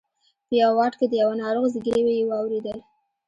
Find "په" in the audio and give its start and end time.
0.47-0.53